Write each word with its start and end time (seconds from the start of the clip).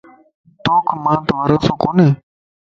توکَ 0.63 0.87
مانت 1.03 1.21
بھروسو 1.39 1.73
ڪوني؟ 1.81 2.07